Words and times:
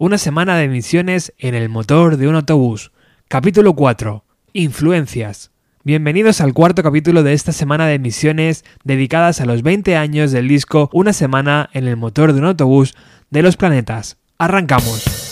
Una 0.00 0.16
semana 0.16 0.56
de 0.56 0.68
misiones 0.68 1.34
en 1.38 1.56
el 1.56 1.68
motor 1.68 2.18
de 2.18 2.28
un 2.28 2.36
autobús. 2.36 2.92
Capítulo 3.26 3.74
4. 3.74 4.24
Influencias. 4.52 5.50
Bienvenidos 5.82 6.40
al 6.40 6.54
cuarto 6.54 6.84
capítulo 6.84 7.24
de 7.24 7.32
esta 7.32 7.50
semana 7.50 7.88
de 7.88 7.98
misiones 7.98 8.64
dedicadas 8.84 9.40
a 9.40 9.44
los 9.44 9.64
20 9.64 9.96
años 9.96 10.30
del 10.30 10.46
disco 10.46 10.88
Una 10.92 11.12
semana 11.12 11.68
en 11.72 11.88
el 11.88 11.96
motor 11.96 12.32
de 12.32 12.38
un 12.38 12.46
autobús 12.46 12.94
de 13.30 13.42
los 13.42 13.56
planetas. 13.56 14.18
Arrancamos. 14.38 15.27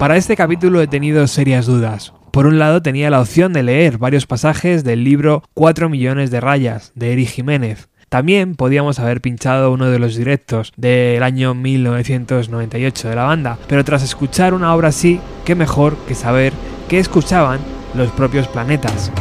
Para 0.00 0.16
este 0.16 0.34
capítulo 0.34 0.80
he 0.80 0.86
tenido 0.86 1.26
serias 1.26 1.66
dudas. 1.66 2.14
Por 2.30 2.46
un 2.46 2.58
lado 2.58 2.80
tenía 2.80 3.10
la 3.10 3.20
opción 3.20 3.52
de 3.52 3.62
leer 3.62 3.98
varios 3.98 4.24
pasajes 4.24 4.82
del 4.82 5.04
libro 5.04 5.42
4 5.52 5.90
millones 5.90 6.30
de 6.30 6.40
rayas 6.40 6.92
de 6.94 7.12
Eric 7.12 7.28
Jiménez. 7.28 7.90
También 8.08 8.54
podíamos 8.54 8.98
haber 8.98 9.20
pinchado 9.20 9.70
uno 9.70 9.90
de 9.90 9.98
los 9.98 10.16
directos 10.16 10.72
del 10.78 11.22
año 11.22 11.52
1998 11.52 13.10
de 13.10 13.14
la 13.14 13.24
banda, 13.24 13.58
pero 13.68 13.84
tras 13.84 14.02
escuchar 14.02 14.54
una 14.54 14.74
obra 14.74 14.88
así, 14.88 15.20
qué 15.44 15.54
mejor 15.54 15.98
que 16.08 16.14
saber 16.14 16.54
qué 16.88 16.98
escuchaban 16.98 17.60
los 17.94 18.10
propios 18.12 18.48
planetas. 18.48 19.12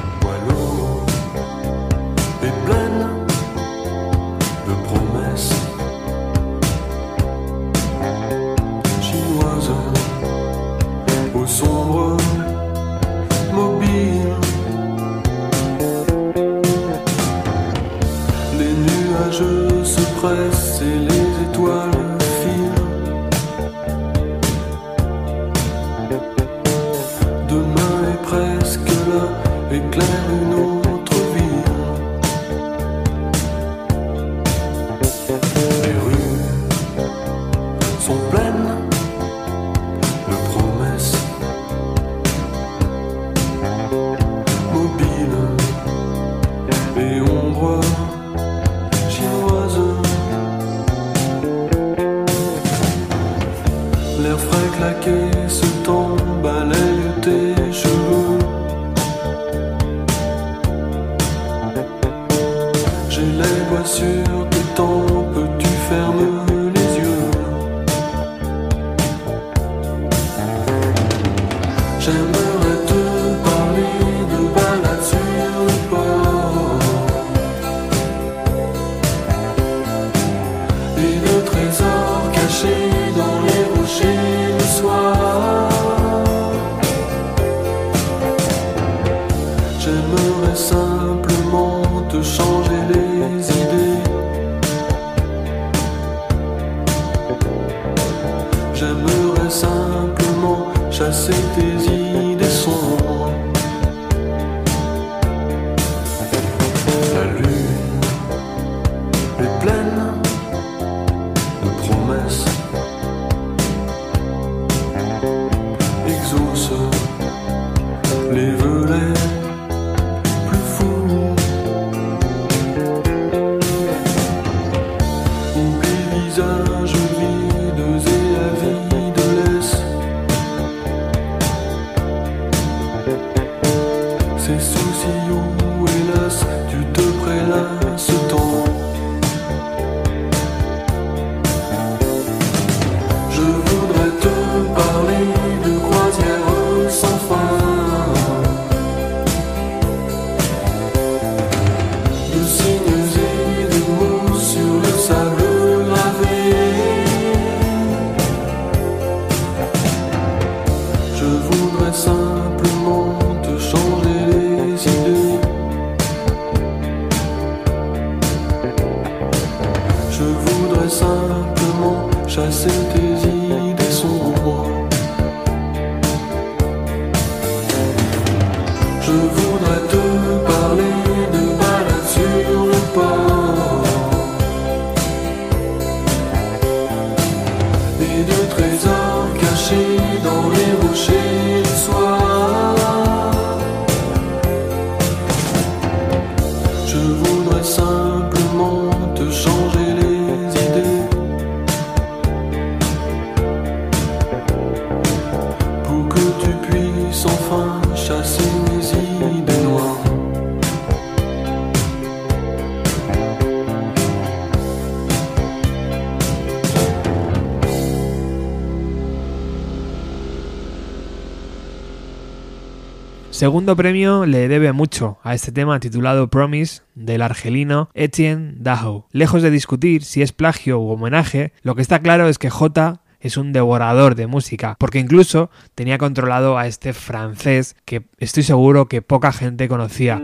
Segundo 223.40 223.78
premio 223.78 224.26
le 224.26 224.50
debe 224.50 224.74
mucho 224.74 225.18
a 225.24 225.34
este 225.34 225.54
tema 225.54 225.80
titulado 225.80 226.30
Promise 226.30 226.82
del 226.94 227.22
argelino 227.22 227.90
Etienne 227.94 228.56
Daho. 228.58 229.08
Lejos 229.14 229.42
de 229.42 229.50
discutir 229.50 230.04
si 230.04 230.22
es 230.22 230.34
plagio 230.34 230.78
u 230.78 230.90
homenaje, 230.90 231.54
lo 231.62 231.74
que 231.74 231.82
está 231.82 232.00
claro 232.00 232.28
es 232.28 232.38
que 232.38 232.50
J 232.50 233.02
es 233.22 233.38
un 233.38 233.54
devorador 233.54 234.16
de 234.16 234.28
música, 234.28 234.76
porque 234.78 235.00
incluso 235.00 235.52
tenía 235.74 235.98
controlado 235.98 236.58
a 236.58 236.68
este 236.68 236.92
francés 236.92 237.78
que 237.86 238.08
estoy 238.18 238.44
seguro 238.44 238.90
que 238.90 239.02
poca 239.02 239.32
gente 239.32 239.70
conocía. 239.70 240.22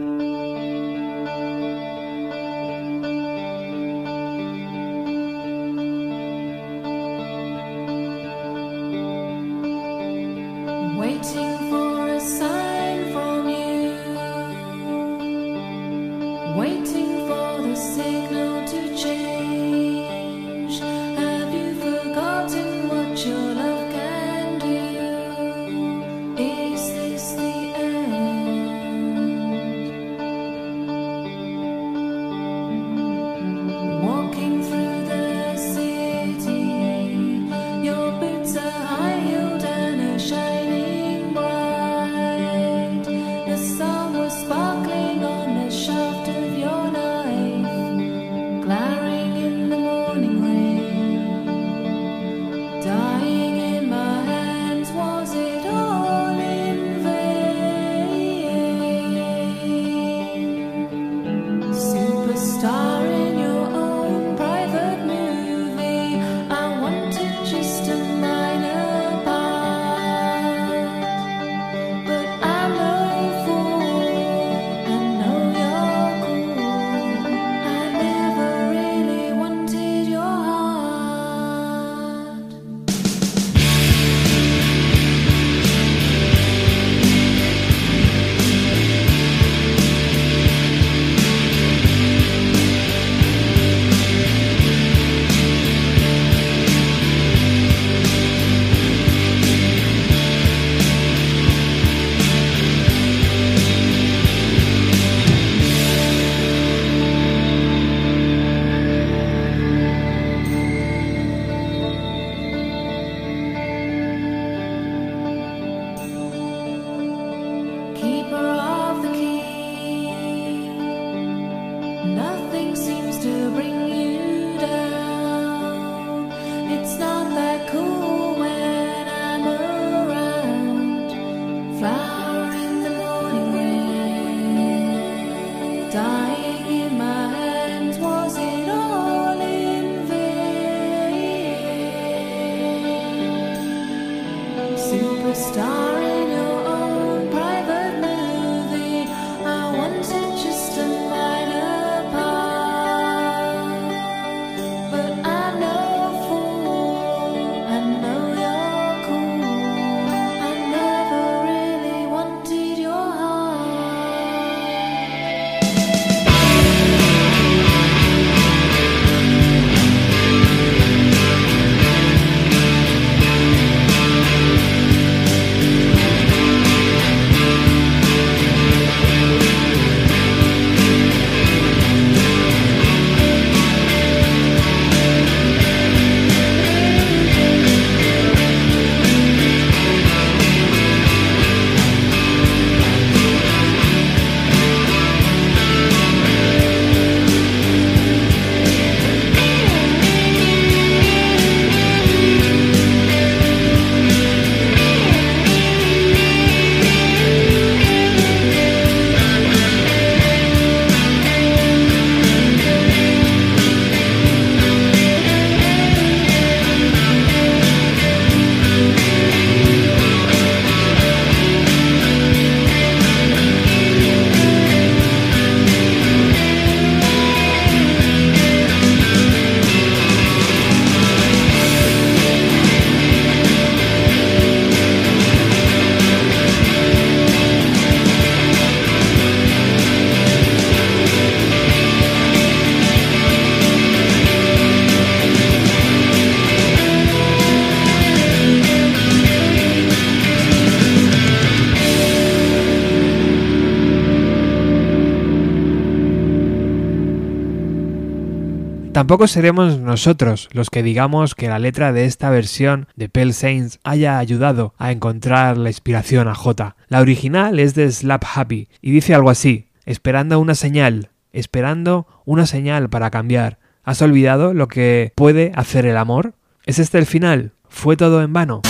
Tampoco 259.05 259.27
seremos 259.27 259.77
nosotros 259.77 260.49
los 260.51 260.71
que 260.71 260.81
digamos 260.81 261.35
que 261.35 261.47
la 261.47 261.59
letra 261.59 261.93
de 261.93 262.05
esta 262.05 262.31
versión 262.31 262.87
de 262.95 263.07
Pale 263.07 263.33
Saints 263.33 263.79
haya 263.83 264.17
ayudado 264.17 264.73
a 264.79 264.91
encontrar 264.91 265.59
la 265.59 265.69
inspiración 265.69 266.27
a 266.27 266.33
J. 266.33 266.75
La 266.87 267.01
original 267.01 267.59
es 267.59 267.75
de 267.75 267.91
Slap 267.91 268.23
Happy 268.33 268.67
y 268.81 268.89
dice 268.89 269.13
algo 269.13 269.29
así, 269.29 269.67
esperando 269.85 270.39
una 270.39 270.55
señal, 270.55 271.09
esperando 271.33 272.07
una 272.25 272.47
señal 272.47 272.89
para 272.89 273.11
cambiar. 273.11 273.59
¿Has 273.83 274.01
olvidado 274.01 274.55
lo 274.55 274.67
que 274.67 275.11
puede 275.13 275.51
hacer 275.53 275.85
el 275.85 275.97
amor? 275.97 276.33
¿Es 276.65 276.79
este 276.79 276.97
el 276.97 277.05
final? 277.05 277.51
¿Fue 277.69 277.97
todo 277.97 278.23
en 278.23 278.33
vano? 278.33 278.63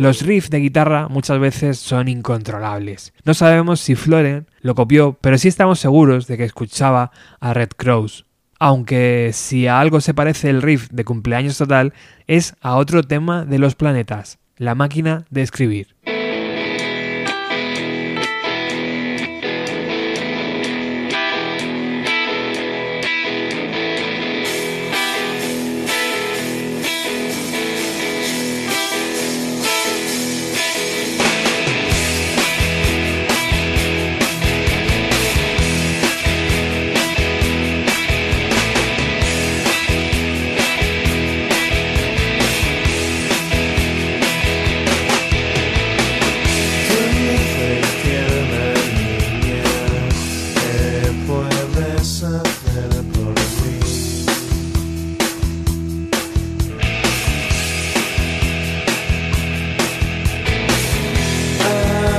Los 0.00 0.22
riffs 0.22 0.48
de 0.48 0.60
guitarra 0.60 1.08
muchas 1.08 1.38
veces 1.38 1.78
son 1.78 2.08
incontrolables. 2.08 3.12
No 3.26 3.34
sabemos 3.34 3.80
si 3.80 3.96
Floren 3.96 4.46
lo 4.62 4.74
copió, 4.74 5.18
pero 5.20 5.36
sí 5.36 5.46
estamos 5.46 5.78
seguros 5.78 6.26
de 6.26 6.38
que 6.38 6.44
escuchaba 6.44 7.10
a 7.38 7.52
Red 7.52 7.68
Crows. 7.76 8.24
Aunque 8.58 9.32
si 9.34 9.66
a 9.66 9.78
algo 9.78 10.00
se 10.00 10.14
parece 10.14 10.48
el 10.48 10.62
riff 10.62 10.88
de 10.90 11.04
cumpleaños 11.04 11.58
total, 11.58 11.92
es 12.26 12.54
a 12.62 12.76
otro 12.76 13.02
tema 13.02 13.44
de 13.44 13.58
los 13.58 13.74
planetas, 13.74 14.38
la 14.56 14.74
máquina 14.74 15.26
de 15.28 15.42
escribir. 15.42 15.88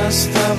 Hasta 0.07 0.50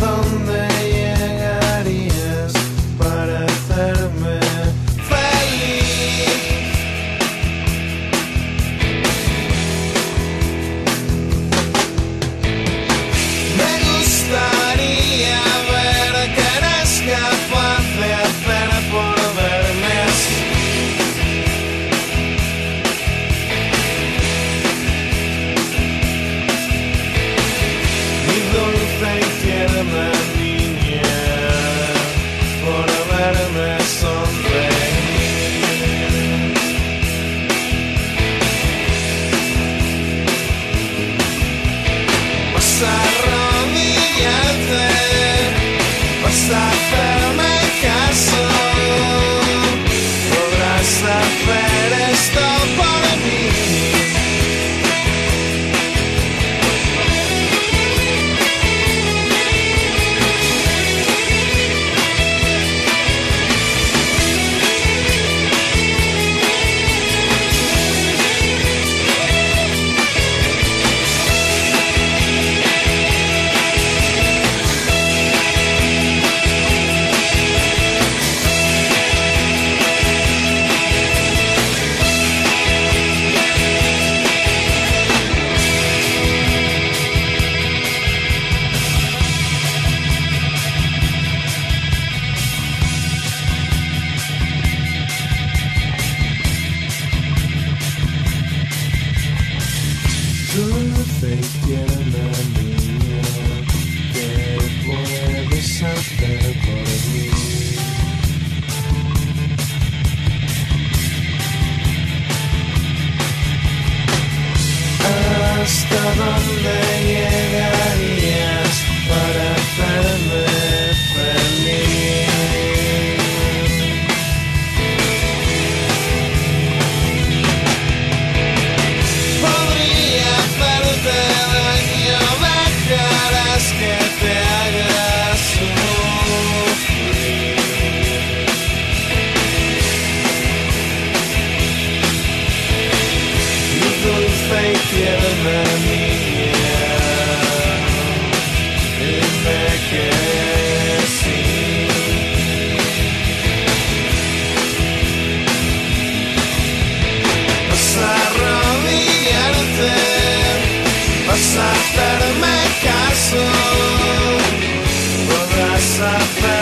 coração, 165.29 166.21
fé 166.40 166.62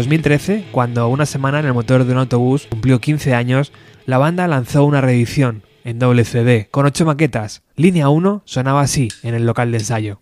2013, 0.00 0.64
cuando 0.72 1.08
una 1.08 1.26
semana 1.26 1.60
en 1.60 1.66
el 1.66 1.74
motor 1.74 2.06
de 2.06 2.12
un 2.12 2.18
autobús 2.20 2.66
cumplió 2.70 3.02
15 3.02 3.34
años, 3.34 3.70
la 4.06 4.16
banda 4.16 4.48
lanzó 4.48 4.86
una 4.86 5.02
reedición 5.02 5.62
en 5.84 5.98
doble 5.98 6.24
CD 6.24 6.68
con 6.70 6.86
8 6.86 7.04
maquetas. 7.04 7.60
Línea 7.76 8.08
1 8.08 8.40
sonaba 8.46 8.80
así 8.80 9.08
en 9.22 9.34
el 9.34 9.44
local 9.44 9.72
de 9.72 9.76
ensayo. 9.76 10.20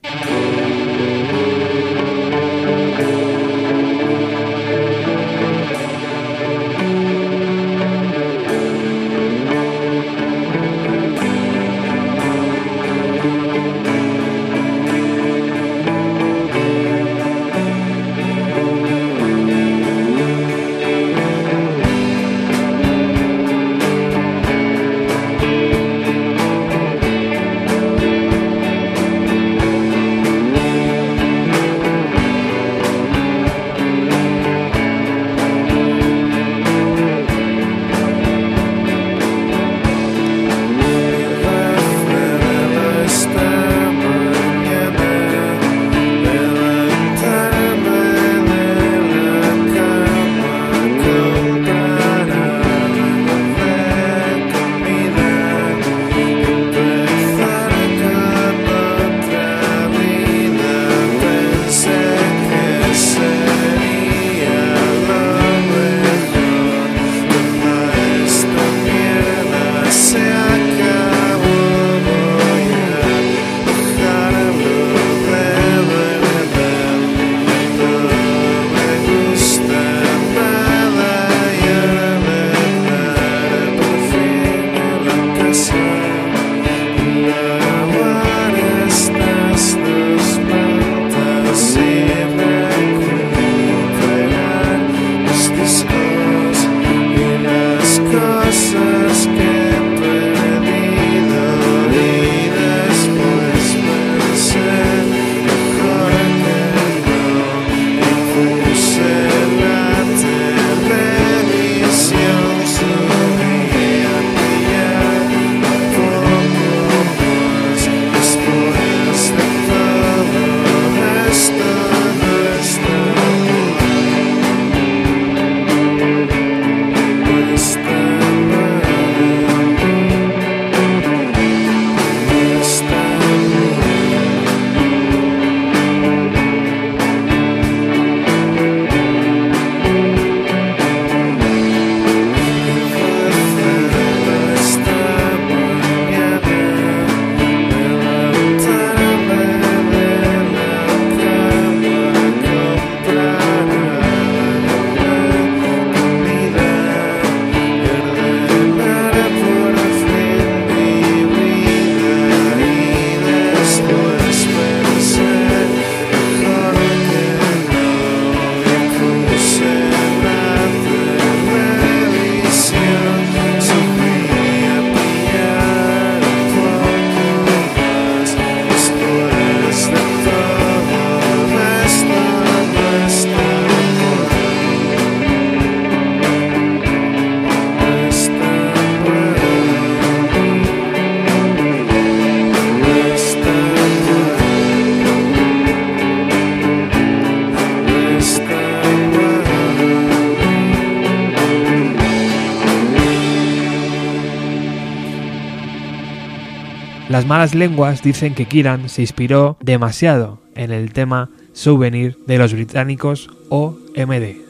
Malas 207.29 207.55
lenguas 207.55 208.03
dicen 208.03 208.35
que 208.35 208.47
Kiran 208.47 208.89
se 208.89 209.03
inspiró 209.03 209.59
demasiado 209.61 210.41
en 210.57 210.73
el 210.73 210.93
tema 210.95 211.29
Souvenir 211.53 212.17
de 212.27 212.39
los 212.39 212.55
británicos 212.55 213.29
OMD. 213.51 214.48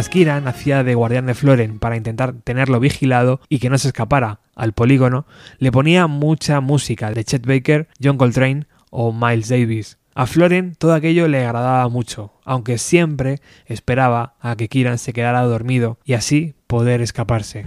Mientras 0.00 0.14
Kieran 0.14 0.48
hacía 0.48 0.82
de 0.82 0.94
guardián 0.94 1.26
de 1.26 1.34
Floren 1.34 1.78
para 1.78 1.94
intentar 1.94 2.32
tenerlo 2.32 2.80
vigilado 2.80 3.38
y 3.50 3.58
que 3.58 3.68
no 3.68 3.76
se 3.76 3.88
escapara 3.88 4.40
al 4.56 4.72
polígono, 4.72 5.26
le 5.58 5.70
ponía 5.70 6.06
mucha 6.06 6.62
música 6.62 7.10
de 7.10 7.22
Chet 7.22 7.44
Baker, 7.44 7.86
John 8.02 8.16
Coltrane 8.16 8.64
o 8.88 9.12
Miles 9.12 9.50
Davis. 9.50 9.98
A 10.14 10.24
Floren 10.24 10.74
todo 10.74 10.94
aquello 10.94 11.28
le 11.28 11.44
agradaba 11.44 11.86
mucho, 11.90 12.32
aunque 12.46 12.78
siempre 12.78 13.40
esperaba 13.66 14.36
a 14.40 14.56
que 14.56 14.68
Kieran 14.68 14.96
se 14.96 15.12
quedara 15.12 15.42
dormido 15.42 15.98
y 16.06 16.14
así 16.14 16.54
poder 16.66 17.02
escaparse. 17.02 17.66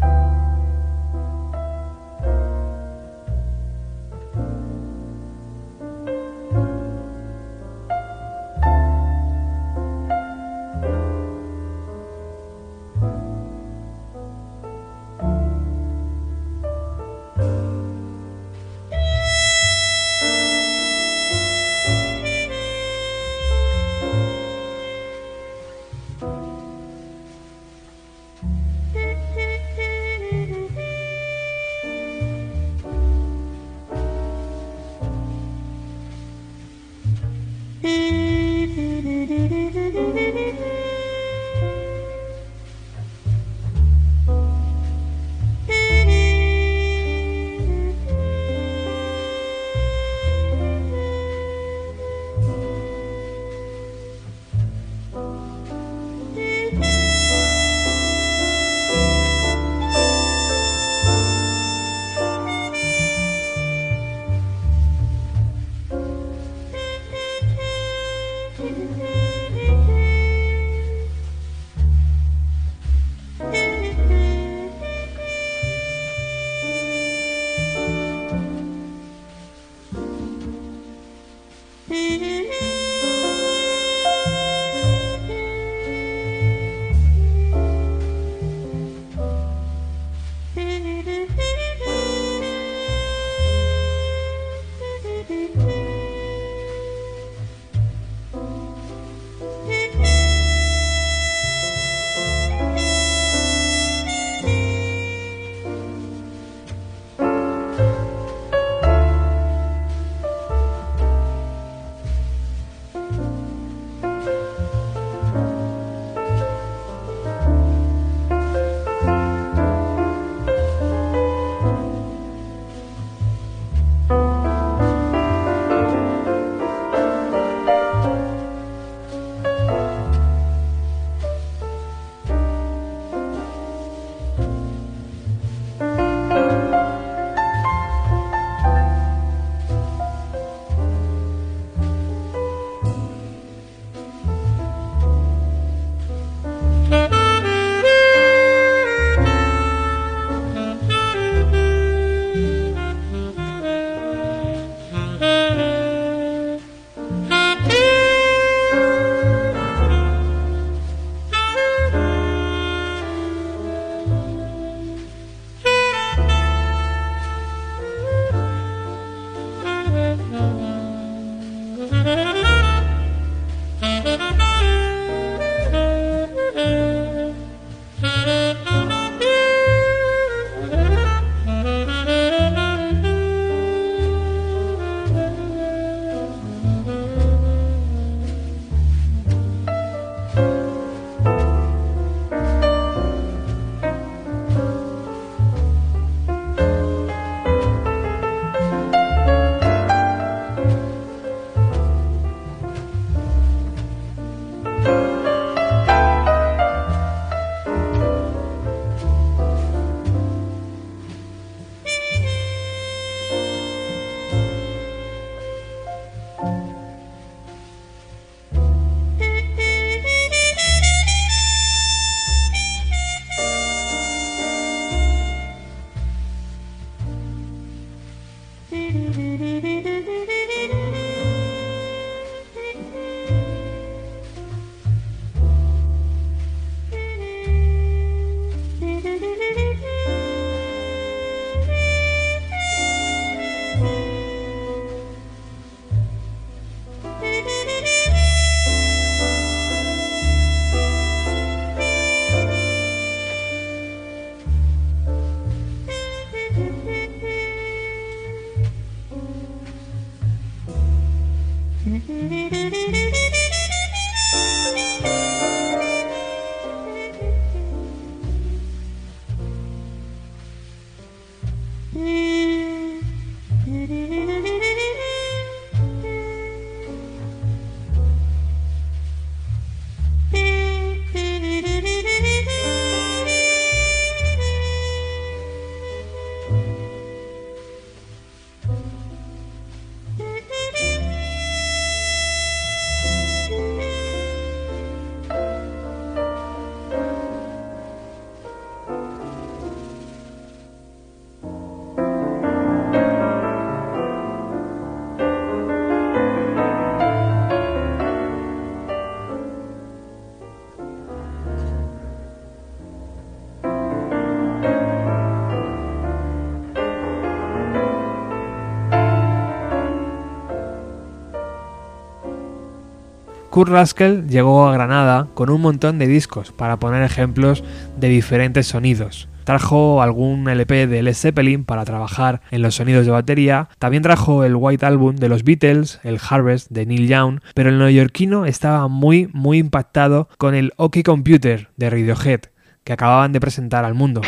Kurt 323.53 323.69
Ruskell 323.69 324.27
llegó 324.27 324.67
a 324.67 324.73
Granada 324.73 325.27
con 325.35 325.51
un 325.51 325.61
montón 325.61 325.99
de 325.99 326.07
discos 326.07 326.51
para 326.51 326.79
poner 326.79 327.03
ejemplos 327.03 327.63
de 327.95 328.09
diferentes 328.09 328.65
sonidos. 328.65 329.29
Trajo 329.43 330.01
algún 330.01 330.49
LP 330.49 330.87
de 330.87 331.03
Led 331.03 331.13
Zeppelin 331.13 331.63
para 331.63 331.85
trabajar 331.85 332.41
en 332.49 332.63
los 332.63 332.73
sonidos 332.73 333.05
de 333.05 333.11
batería. 333.11 333.69
También 333.77 334.01
trajo 334.01 334.43
el 334.43 334.55
White 334.55 334.87
Album 334.87 335.17
de 335.17 335.29
los 335.29 335.43
Beatles, 335.43 335.99
el 336.01 336.19
Harvest 336.27 336.71
de 336.71 336.87
Neil 336.87 337.07
Young, 337.07 337.41
pero 337.53 337.69
el 337.69 337.77
neoyorquino 337.77 338.47
estaba 338.47 338.87
muy, 338.87 339.29
muy 339.33 339.59
impactado 339.59 340.29
con 340.39 340.55
el 340.55 340.73
OK 340.77 341.03
Computer 341.05 341.69
de 341.77 341.91
Radiohead, 341.91 342.39
que 342.83 342.93
acababan 342.93 343.33
de 343.33 343.39
presentar 343.39 343.85
al 343.85 343.93
mundo. 343.93 344.21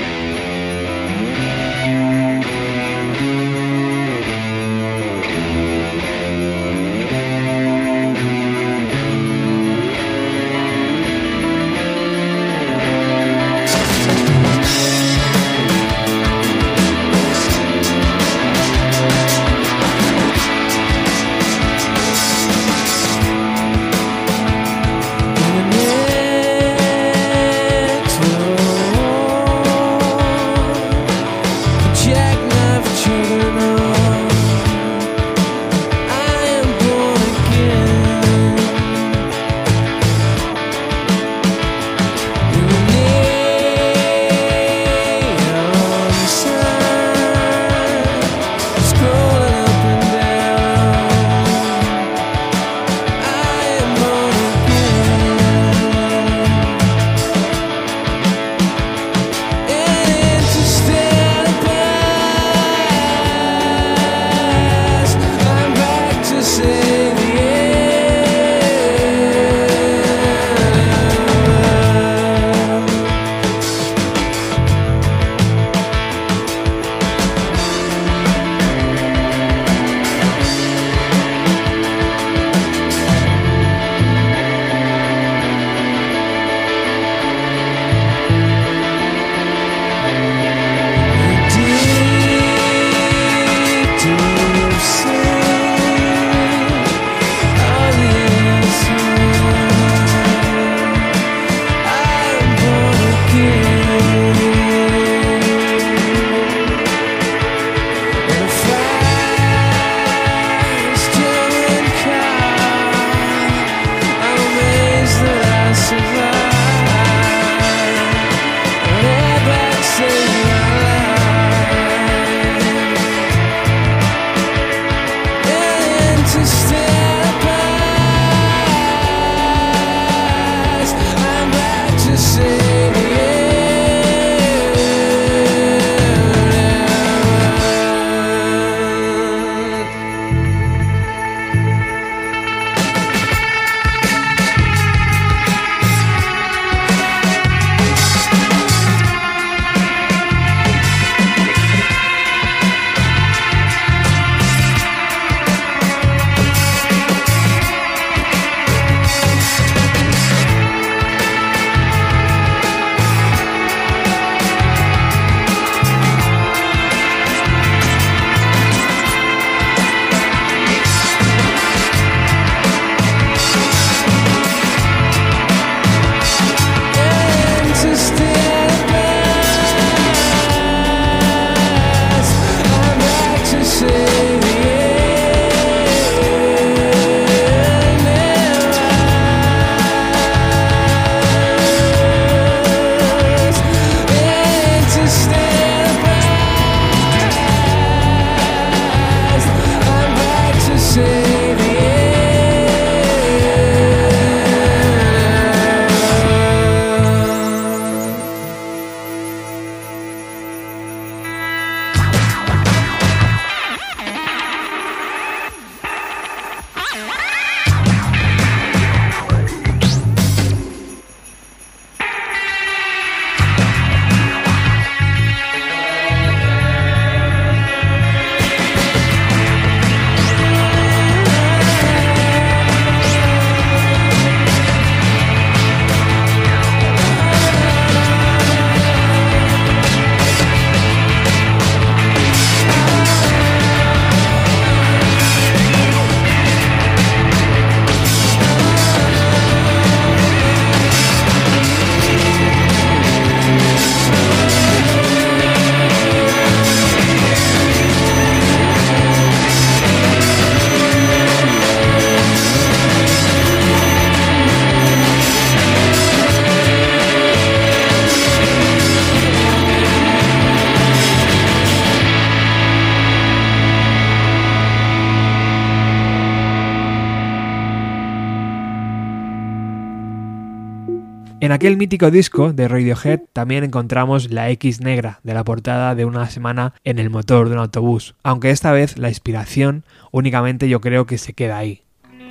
Aquel 281.55 281.77
mítico 281.77 282.11
disco 282.11 282.51
de 282.51 282.67
Radiohead 282.67 283.21
también 283.31 283.63
encontramos 283.63 284.29
la 284.29 284.49
X 284.49 284.81
negra 284.81 285.21
de 285.23 285.33
la 285.33 285.45
portada 285.45 285.95
de 285.95 286.03
una 286.03 286.29
semana 286.29 286.73
en 286.83 286.99
el 286.99 287.09
motor 287.09 287.47
de 287.47 287.55
un 287.55 287.61
autobús, 287.61 288.13
aunque 288.23 288.51
esta 288.51 288.73
vez 288.73 288.97
la 288.97 289.07
inspiración 289.07 289.85
únicamente 290.11 290.67
yo 290.67 290.81
creo 290.81 291.05
que 291.05 291.17
se 291.17 291.31
queda 291.31 291.57
ahí. 291.57 291.83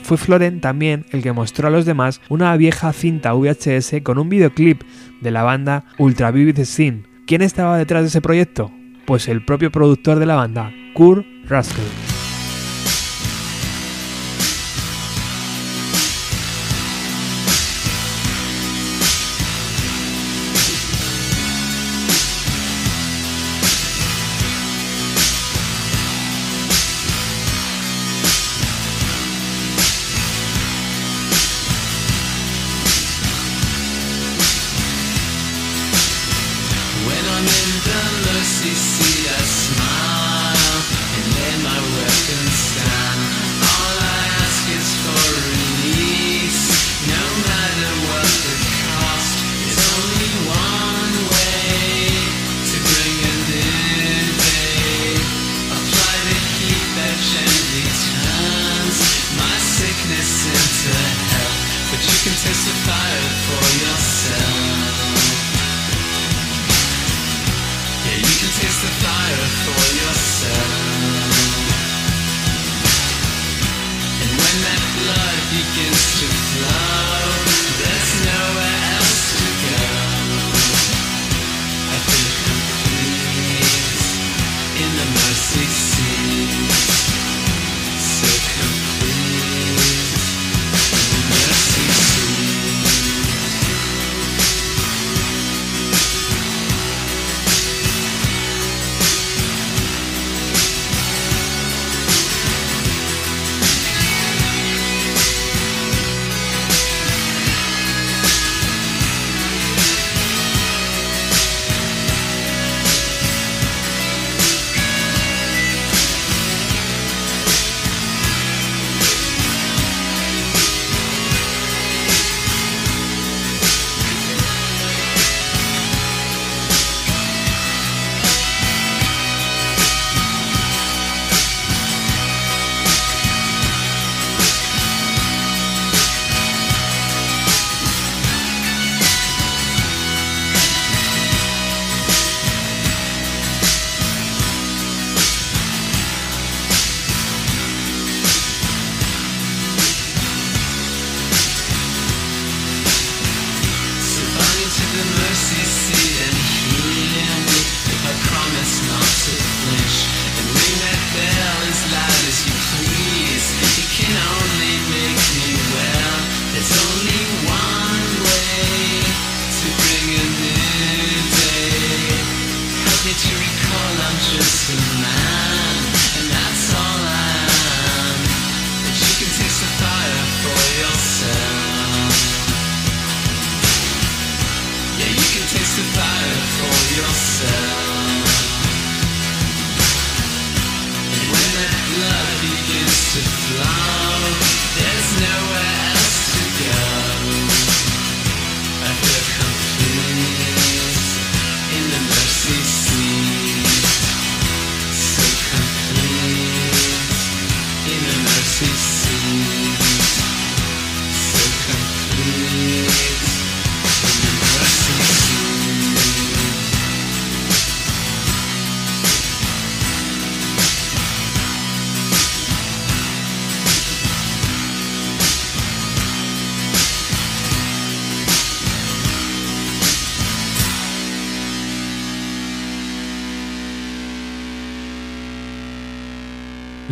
Fue 0.02 0.18
Floren 0.18 0.60
también 0.60 1.06
el 1.10 1.22
que 1.22 1.32
mostró 1.32 1.68
a 1.68 1.70
los 1.70 1.86
demás 1.86 2.20
una 2.28 2.54
vieja 2.58 2.92
cinta 2.92 3.32
VHS 3.32 4.02
con 4.02 4.18
un 4.18 4.28
videoclip 4.28 4.82
de 5.22 5.30
la 5.30 5.42
banda 5.42 5.86
Ultra 5.96 6.30
Vivid 6.30 6.62
Scene. 6.64 7.04
¿Quién 7.26 7.40
estaba 7.40 7.78
detrás 7.78 8.02
de 8.02 8.08
ese 8.08 8.20
proyecto? 8.20 8.70
Pues 9.06 9.28
el 9.28 9.42
propio 9.42 9.72
productor 9.72 10.18
de 10.18 10.26
la 10.26 10.34
banda, 10.34 10.70
Kurt 10.92 11.24
Russell. 11.48 12.13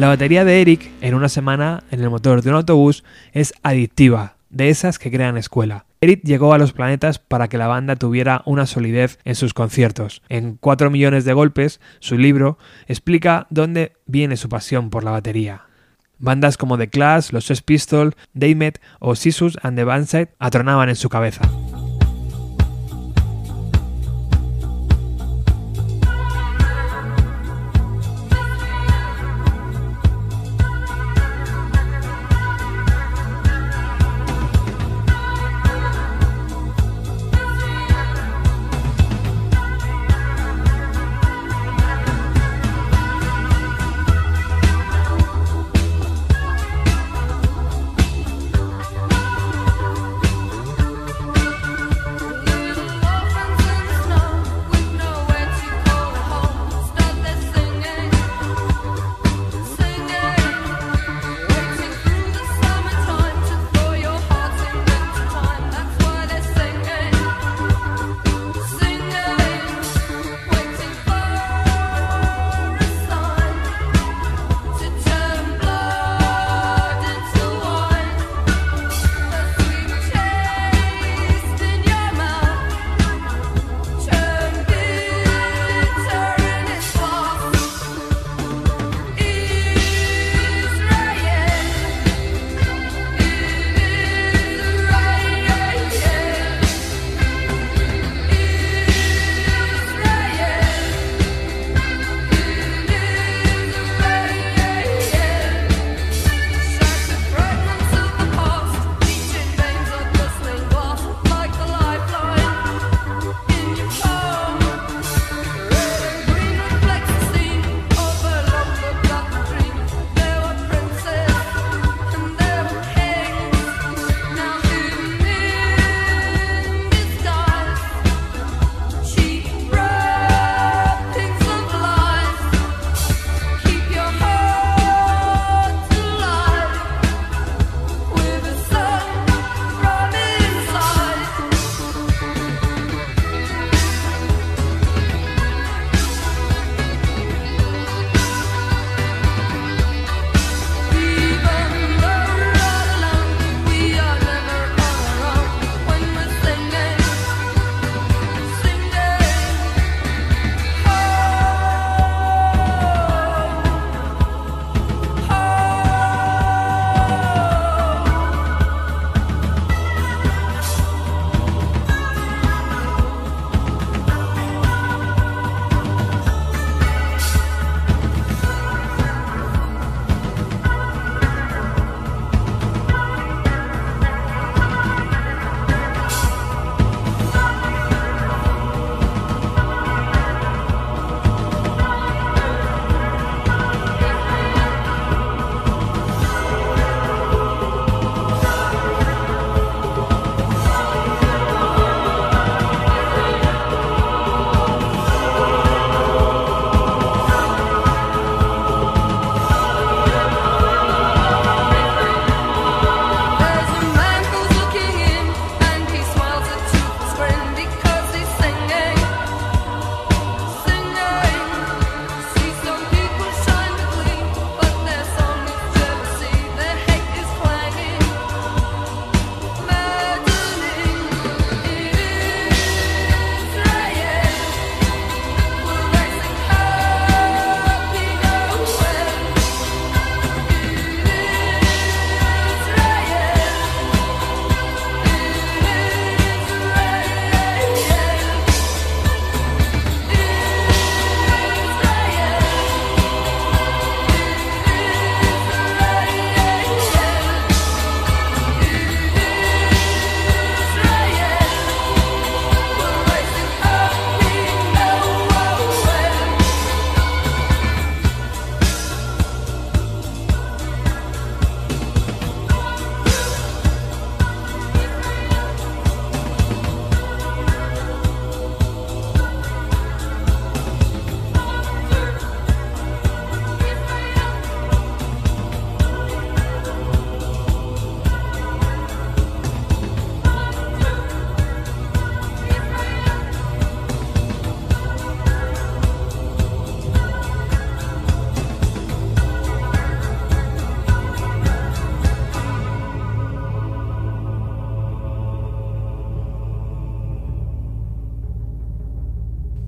La 0.02 0.08
batería 0.08 0.44
de 0.44 0.60
Eric 0.60 0.90
en 1.00 1.14
una 1.14 1.28
semana 1.28 1.84
en 1.92 2.00
el 2.00 2.10
motor 2.10 2.42
de 2.42 2.50
un 2.50 2.56
autobús 2.56 3.04
es 3.32 3.54
adictiva, 3.62 4.34
de 4.50 4.68
esas 4.68 4.98
que 4.98 5.12
crean 5.12 5.36
escuela. 5.36 5.86
Eric 6.00 6.22
llegó 6.24 6.52
a 6.52 6.58
los 6.58 6.72
planetas 6.72 7.20
para 7.20 7.46
que 7.46 7.56
la 7.56 7.68
banda 7.68 7.94
tuviera 7.94 8.42
una 8.44 8.66
solidez 8.66 9.20
en 9.24 9.36
sus 9.36 9.54
conciertos. 9.54 10.20
En 10.28 10.56
4 10.56 10.90
millones 10.90 11.24
de 11.24 11.34
golpes, 11.34 11.80
su 12.00 12.18
libro 12.18 12.58
explica 12.88 13.46
dónde 13.48 13.92
viene 14.06 14.36
su 14.36 14.48
pasión 14.48 14.90
por 14.90 15.04
la 15.04 15.12
batería. 15.12 15.66
Bandas 16.18 16.56
como 16.56 16.78
The 16.78 16.88
Clash, 16.88 17.30
los 17.30 17.44
Sex 17.44 17.62
Pistols, 17.62 18.16
Daymet 18.34 18.80
o 18.98 19.14
Sisus 19.14 19.56
and 19.62 19.78
the 19.78 19.84
Bandside 19.84 20.30
atronaban 20.40 20.88
en 20.88 20.96
su 20.96 21.10
cabeza. 21.10 21.48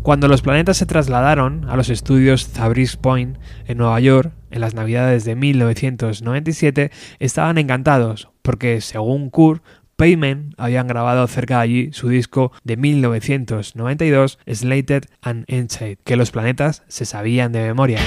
Cuando 0.05 0.29
los 0.29 0.43
planetas 0.43 0.77
se 0.77 0.85
trasladaron 0.85 1.65
a 1.67 1.77
los 1.77 1.89
estudios 1.89 2.47
Zabriskie 2.47 2.99
Point 2.99 3.39
en 3.67 3.79
Nueva 3.79 3.99
York 4.01 4.35
en 4.51 4.61
las 4.61 4.75
navidades 4.75 5.25
de 5.25 5.35
1997, 5.35 6.91
estaban 7.21 7.57
encantados 7.57 8.29
porque, 8.43 8.83
según 8.83 9.31
Kurt, 9.31 9.65
Payment 9.97 10.53
habían 10.59 10.89
grabado 10.89 11.27
cerca 11.27 11.57
de 11.57 11.63
allí 11.63 11.93
su 11.93 12.11
disco 12.11 12.53
de 12.65 12.77
1992, 12.77 14.41
Slated 14.47 15.05
and 15.23 15.47
Inside, 15.47 15.97
que 16.05 16.17
los 16.17 16.31
planetas 16.31 16.83
se 16.87 17.07
sabían 17.07 17.53
de 17.53 17.61
memoria. 17.61 18.01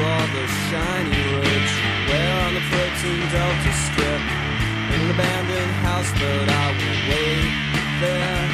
explore 0.00 0.26
the 0.32 0.46
shiny 0.70 1.22
ridge 1.36 1.72
Where 2.08 2.32
on 2.46 2.54
the 2.54 2.60
14 2.60 3.20
Delta 3.32 3.72
Strip? 3.84 4.22
In 4.92 5.00
an 5.00 5.10
abandoned 5.10 5.72
house, 5.84 6.10
but 6.12 6.48
I 6.48 6.66
will 6.72 7.00
wait 7.10 7.52
there. 8.00 8.48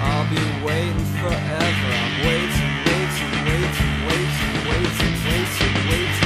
I'll 0.00 0.28
be 0.30 0.44
waiting 0.64 1.06
forever. 1.20 1.90
I'm 2.00 2.14
waiting, 2.26 2.72
waiting, 2.86 3.32
waiting, 3.44 3.94
waiting, 4.08 4.54
waiting, 4.70 5.14
waiting, 5.26 5.90
waiting. 5.90 6.23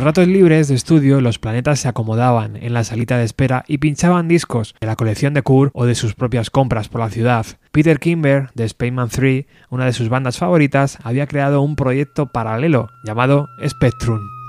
Los 0.00 0.06
ratos 0.06 0.28
libres 0.28 0.68
de 0.68 0.76
estudio, 0.76 1.20
los 1.20 1.38
planetas 1.38 1.80
se 1.80 1.86
acomodaban 1.86 2.56
en 2.56 2.72
la 2.72 2.84
salita 2.84 3.18
de 3.18 3.24
espera 3.24 3.66
y 3.68 3.76
pinchaban 3.76 4.28
discos 4.28 4.74
de 4.80 4.86
la 4.86 4.96
colección 4.96 5.34
de 5.34 5.42
Kurt 5.42 5.72
o 5.74 5.84
de 5.84 5.94
sus 5.94 6.14
propias 6.14 6.48
compras 6.48 6.88
por 6.88 7.02
la 7.02 7.10
ciudad. 7.10 7.44
Peter 7.70 7.98
Kimber, 7.98 8.48
de 8.54 8.66
Spaceman 8.66 9.10
3, 9.10 9.44
una 9.68 9.84
de 9.84 9.92
sus 9.92 10.08
bandas 10.08 10.38
favoritas, 10.38 10.96
había 11.02 11.26
creado 11.26 11.60
un 11.60 11.76
proyecto 11.76 12.32
paralelo 12.32 12.88
llamado 13.04 13.50
Spectrum. 13.68 14.39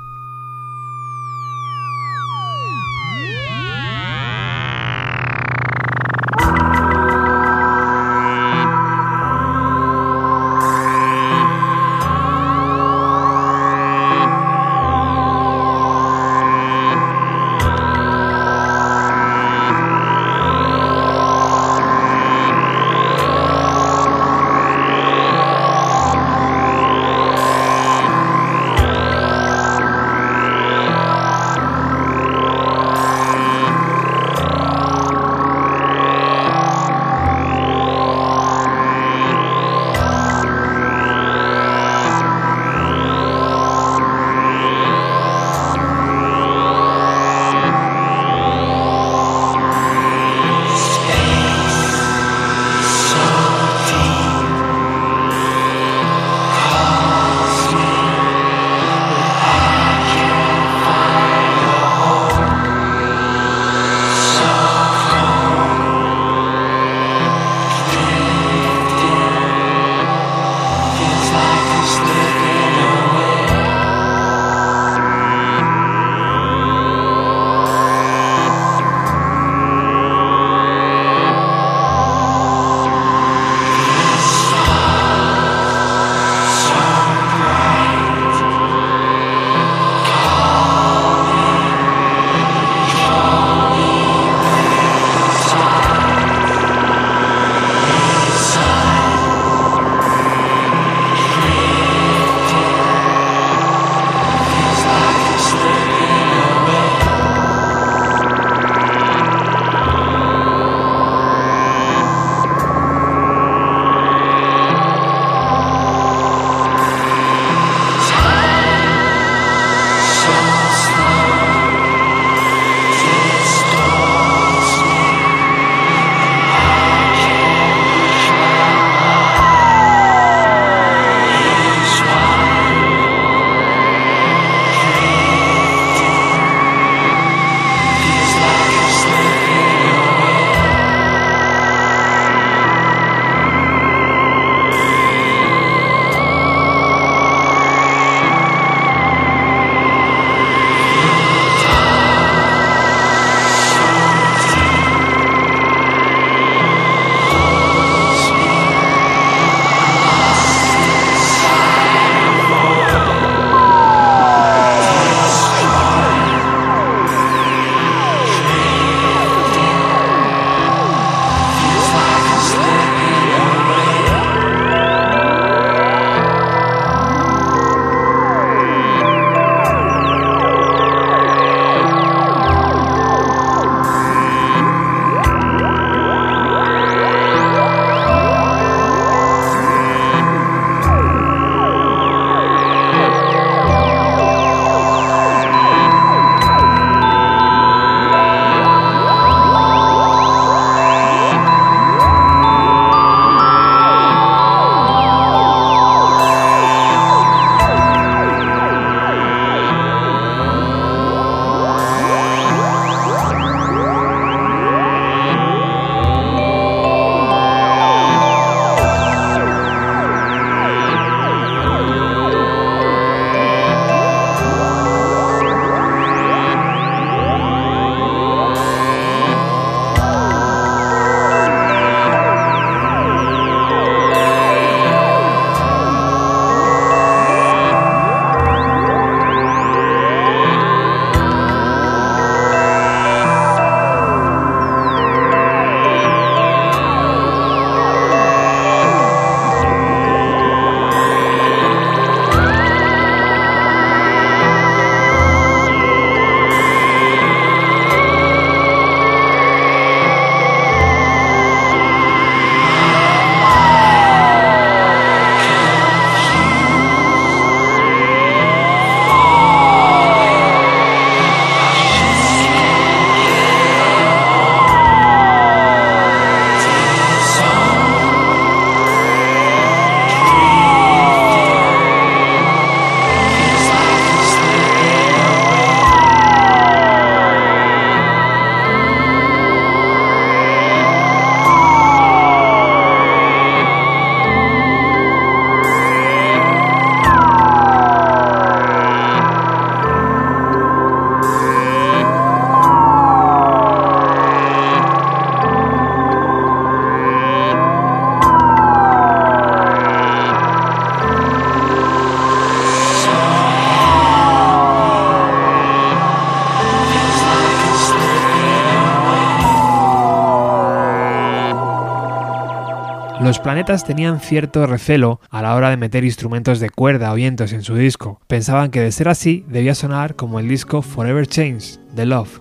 Planetas 323.44 323.84
tenían 323.84 324.20
cierto 324.20 324.68
recelo 324.68 325.20
a 325.32 325.42
la 325.42 325.56
hora 325.56 325.72
de 325.72 325.78
meter 325.78 326.04
instrumentos 326.04 326.60
de 326.60 326.70
cuerda 326.70 327.12
o 327.12 327.16
vientos 327.16 327.54
en 327.54 327.64
su 327.64 327.74
disco. 327.76 328.22
Pensaban 328.28 328.70
que 328.70 328.82
de 328.82 328.92
ser 328.92 329.10
así 329.10 329.44
debía 329.48 329.74
sonar 329.74 330.16
como 330.16 330.40
el 330.40 330.48
disco 330.48 330.84
Forever 330.84 331.26
Change 331.26 331.80
de 331.96 332.06
Love. 332.06 332.41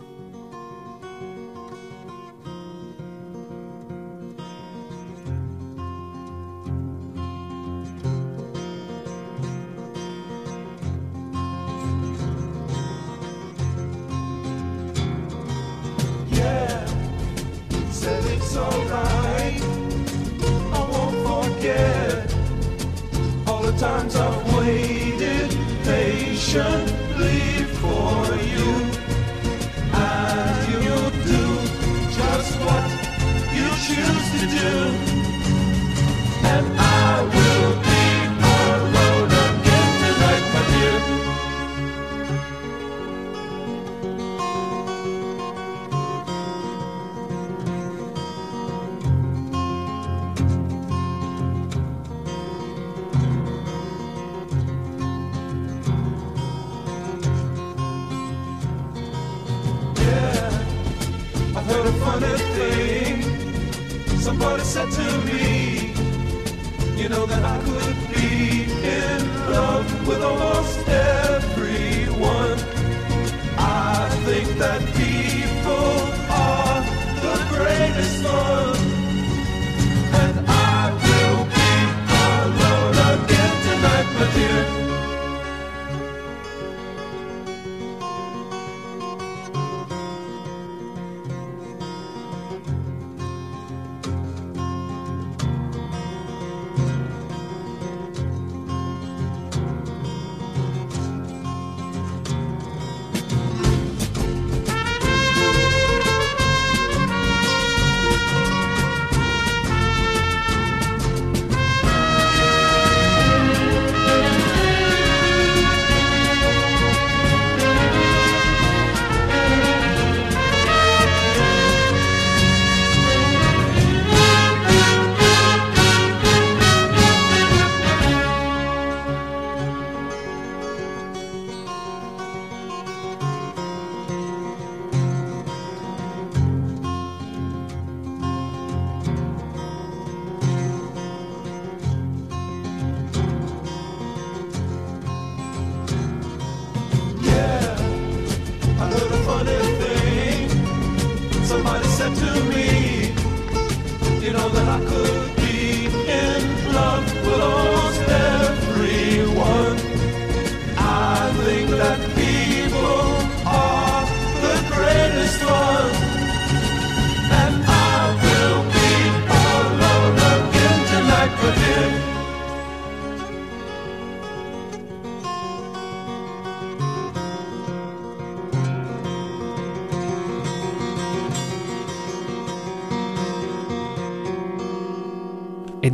the 23.72 23.78
times 23.78 24.16
I've 24.16 24.56
waited 24.56 25.50
patient 25.84 27.09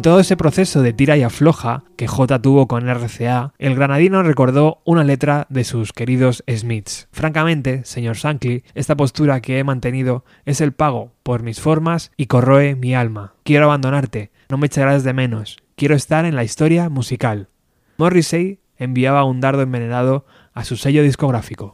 todo 0.07 0.21
ese 0.21 0.37
proceso 0.37 0.83
de 0.83 0.93
tira 0.93 1.17
y 1.17 1.25
afloja 1.25 1.83
que 1.97 2.07
J 2.07 2.41
tuvo 2.41 2.69
con 2.69 2.89
RCA, 2.89 3.53
el 3.59 3.75
granadino 3.75 4.23
recordó 4.23 4.81
una 4.85 5.03
letra 5.03 5.49
de 5.51 5.65
sus 5.65 5.93
queridos 5.93 6.45
Smiths. 6.49 7.09
Francamente, 7.11 7.85
señor 7.85 8.15
Shankly, 8.15 8.63
esta 8.77 8.97
postura 8.97 9.41
que 9.41 9.59
he 9.59 9.65
mantenido 9.65 10.25
es 10.45 10.61
el 10.61 10.71
pago 10.71 11.11
por 11.25 11.43
mis 11.43 11.61
formas 11.61 12.13
y 12.17 12.27
corroe 12.27 12.77
mi 12.77 12.95
alma. 12.95 13.35
Quiero 13.43 13.65
abandonarte, 13.65 14.31
no 14.49 14.59
me 14.59 14.69
echarás 14.69 15.03
de 15.03 15.13
menos, 15.13 15.57
quiero 15.75 15.97
estar 15.97 16.25
en 16.25 16.37
la 16.37 16.45
historia 16.45 16.89
musical. 16.89 17.49
Morrissey 17.97 18.61
enviaba 18.77 19.25
un 19.25 19.41
dardo 19.41 19.63
envenenado 19.63 20.25
a 20.55 20.63
su 20.63 20.77
sello 20.77 21.03
discográfico. 21.03 21.73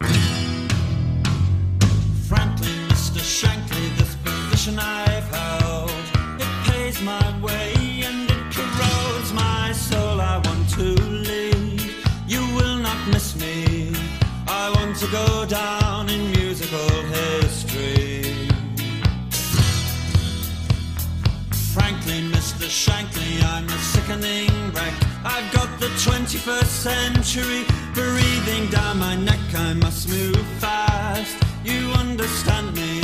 I've 24.14 25.50
got 25.54 25.80
the 25.80 25.86
21st 25.86 26.66
century 26.66 27.64
breathing 27.94 28.68
down 28.70 28.98
my 28.98 29.16
neck. 29.16 29.40
I 29.54 29.72
must 29.72 30.06
move 30.08 30.36
fast. 30.58 31.34
You 31.64 31.90
understand 31.92 32.74
me? 32.74 33.00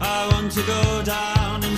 I 0.00 0.28
want 0.32 0.50
to 0.52 0.62
go 0.62 1.02
down 1.04 1.62
in 1.64 1.76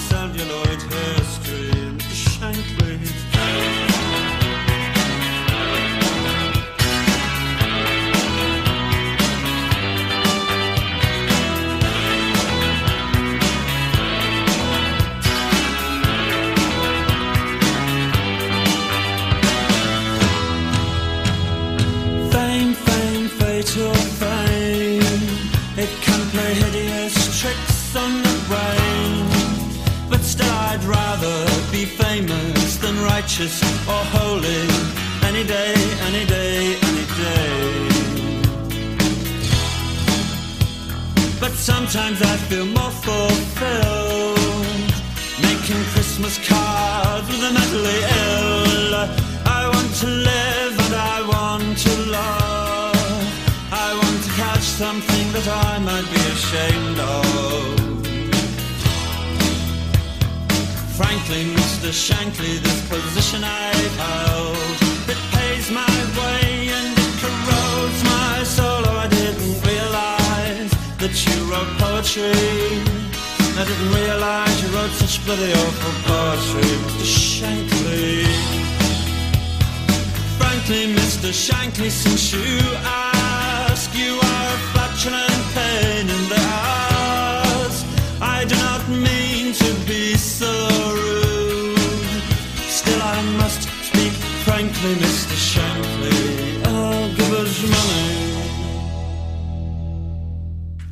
righteous 33.24 33.62
or 33.88 34.02
holy 34.16 34.62
any 35.28 35.44
day, 35.44 35.74
any 36.08 36.24
day, 36.26 36.76
any 36.88 37.06
day. 37.22 37.88
But 41.40 41.52
sometimes 41.52 42.20
I 42.22 42.36
feel 42.48 42.66
more 42.66 42.94
fulfilled 43.06 44.38
making 45.42 45.82
Christmas 45.92 45.94
Christmas 45.94 46.36
cards 46.48 47.26
with 47.28 47.40
the 47.40 47.52
mentally 47.58 48.00
ill. 48.24 48.94
I 49.58 49.62
want 49.72 49.90
to 50.02 50.06
live 50.06 50.74
and 50.84 50.94
I 50.94 51.18
want 51.34 51.78
to 51.86 51.92
love. 52.18 53.24
I 53.72 53.88
want 54.00 54.18
to 54.24 54.30
catch 54.40 54.66
something 54.82 55.26
that 55.32 55.48
I 55.48 55.78
might 55.78 56.08
be 56.14 56.20
ashamed 56.36 56.98
of. 57.00 57.73
Frankly, 61.04 61.44
Mr. 61.60 61.90
Shankly, 61.92 62.52
this 62.64 62.80
position 62.88 63.44
I've 63.44 63.96
held, 64.04 64.56
it 65.12 65.20
pays 65.36 65.70
my 65.70 65.96
way 66.18 66.72
and 66.78 66.92
it 67.04 67.12
corrodes 67.22 68.00
my 68.04 68.42
soul. 68.42 68.82
Oh, 68.88 69.04
I 69.04 69.08
didn't 69.08 69.56
realize 69.68 70.70
that 71.02 71.14
you 71.24 71.36
wrote 71.50 71.72
poetry. 71.84 72.32
I 73.60 73.64
didn't 73.68 73.92
realize 74.00 74.54
you 74.62 74.68
wrote 74.74 74.94
such 75.02 75.22
bloody 75.26 75.52
awful 75.52 75.94
poetry, 76.08 76.72
Mr. 76.84 77.06
Shankly. 77.36 78.24
Frankly, 80.40 80.84
Mr. 80.98 81.30
Shankly, 81.46 81.90
since 81.90 82.32
you 82.32 82.56
ask, 82.82 83.94
you 83.94 84.12
are 84.30 84.48
a 84.56 84.60
flatulent 84.72 85.42
pain 85.52 86.04
in 86.16 86.22
the 86.32 86.40
ass. 86.40 87.76
I 88.22 88.44
do 88.46 88.56
not 88.56 88.88
mean 88.88 89.13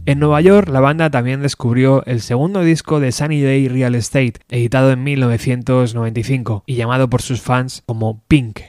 En 0.04 0.18
Nueva 0.18 0.40
York, 0.40 0.68
la 0.68 0.80
banda 0.80 1.10
también 1.10 1.40
descubrió 1.42 2.04
el 2.06 2.20
segundo 2.20 2.62
disco 2.62 3.00
de 3.00 3.12
Sunny 3.12 3.40
Day 3.40 3.68
Real 3.68 3.94
Estate, 3.94 4.34
editado 4.50 4.90
en 4.90 5.04
1995 5.04 6.64
y 6.66 6.74
llamado 6.74 7.08
por 7.08 7.22
sus 7.22 7.40
fans 7.40 7.82
como 7.86 8.20
Pink, 8.28 8.60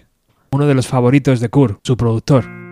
uno 0.52 0.68
de 0.68 0.76
los 0.76 0.88
favoritos 0.88 1.40
de 1.40 1.50
Kurt, 1.50 1.80
su 1.84 1.98
productor. 1.98 2.63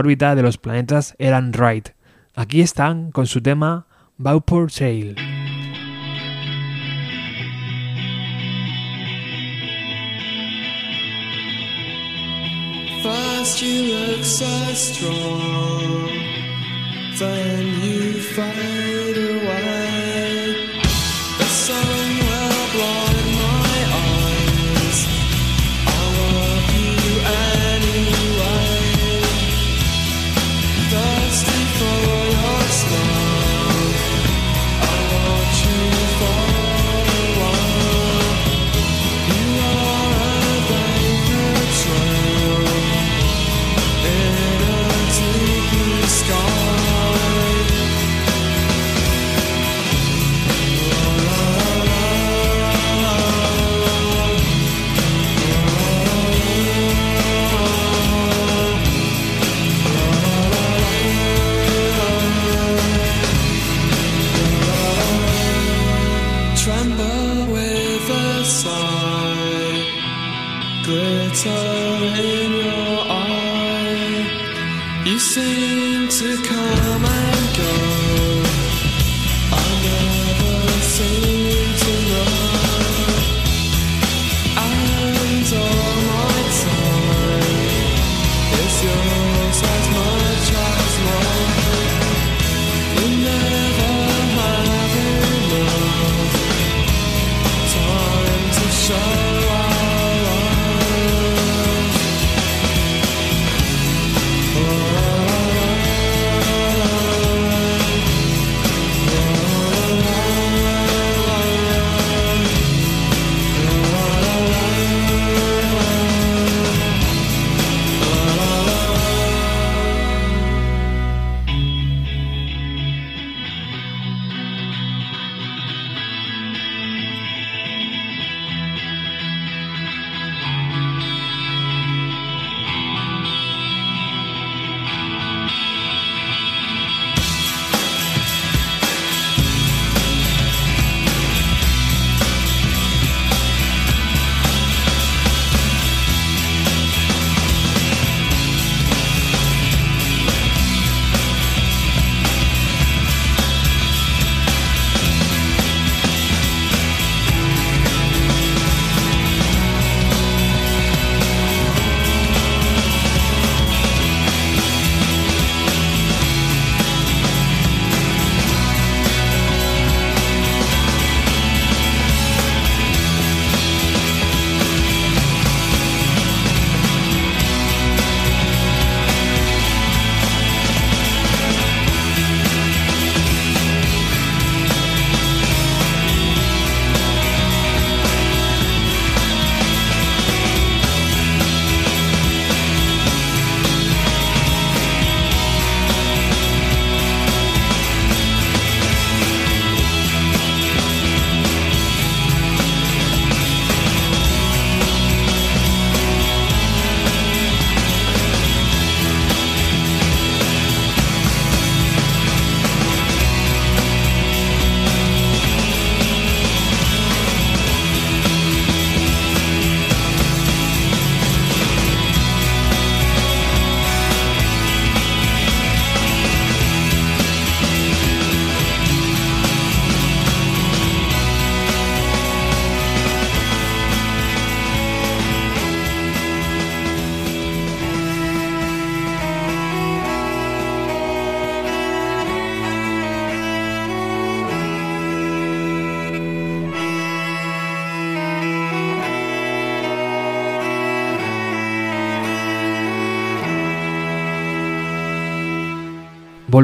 Órbita 0.00 0.34
de 0.34 0.42
los 0.42 0.56
planetas 0.56 1.14
eran 1.18 1.52
Right. 1.52 1.90
Aquí 2.34 2.60
están 2.62 3.12
con 3.12 3.26
su 3.26 3.42
tema 3.42 3.86
you 17.72 18.20
fade 18.20 18.69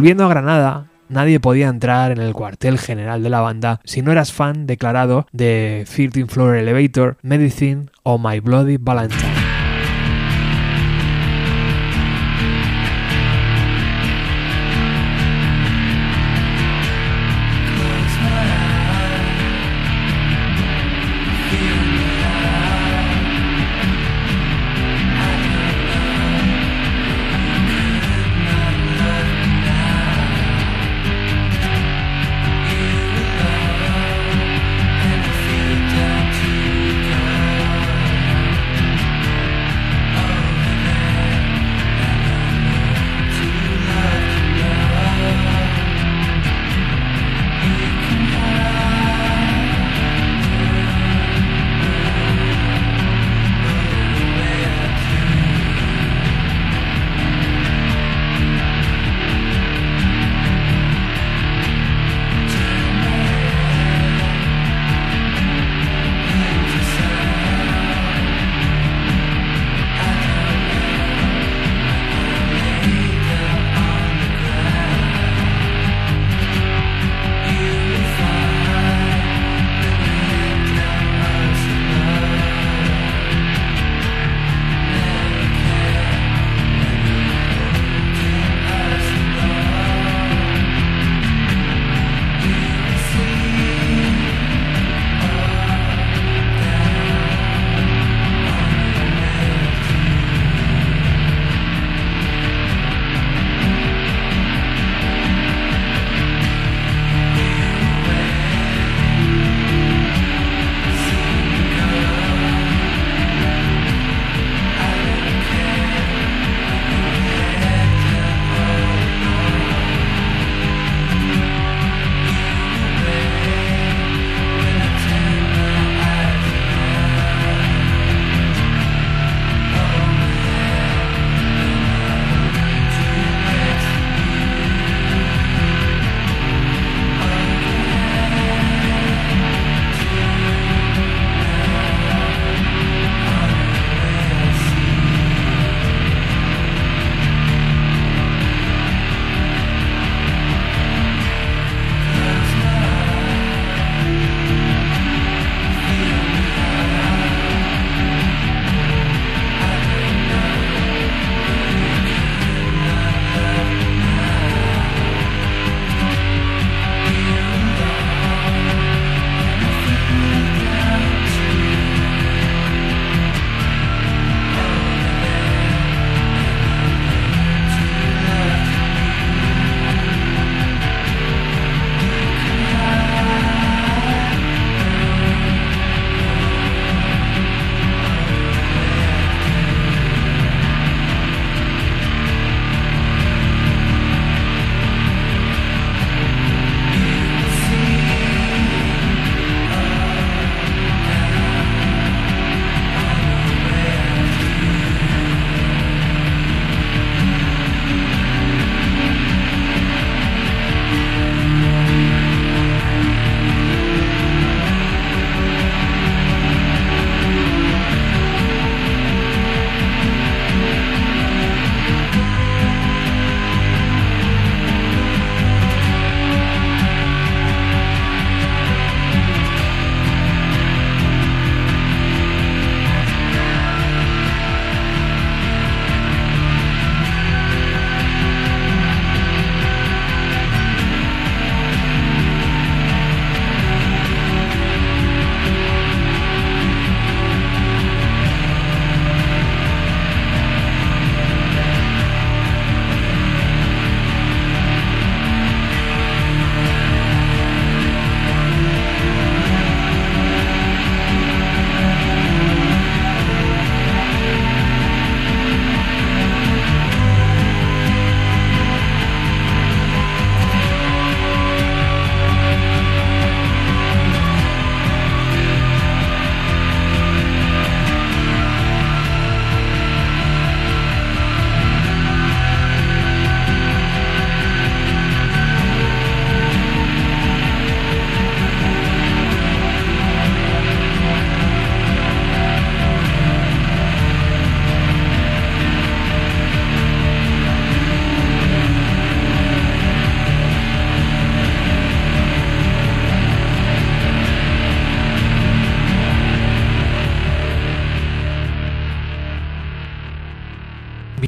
Volviendo 0.06 0.26
a 0.26 0.28
Granada, 0.28 0.86
nadie 1.08 1.40
podía 1.40 1.66
entrar 1.66 2.12
en 2.12 2.18
el 2.18 2.32
cuartel 2.32 2.78
general 2.78 3.24
de 3.24 3.28
la 3.28 3.40
banda 3.40 3.80
si 3.82 4.02
no 4.02 4.12
eras 4.12 4.32
fan 4.32 4.64
declarado 4.64 5.26
de 5.32 5.84
13 5.84 6.26
Floor 6.26 6.54
Elevator, 6.54 7.16
Medicine 7.22 7.86
o 8.04 8.16
My 8.16 8.38
Bloody 8.38 8.76
Valentine. 8.76 9.35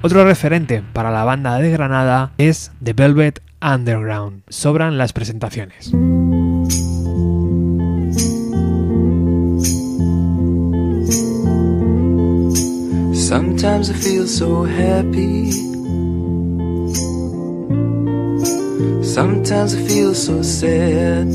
Otro 0.09 0.24
referente 0.24 0.82
para 0.94 1.10
la 1.10 1.22
banda 1.22 1.59
de 1.59 1.70
Granada 1.70 2.32
es 2.39 2.70
The 2.82 2.94
Velvet 2.94 3.43
Underground. 3.60 4.40
Sobran 4.48 4.97
las 4.97 5.12
presentaciones. 5.12 5.90
Sometimes 13.12 13.90
I 13.90 13.93
feel 13.93 14.26
so 14.26 14.64
happy. 14.64 15.52
Sometimes 19.02 19.74
I 19.74 19.86
feel 19.86 20.14
so 20.14 20.43
sad. 20.43 21.28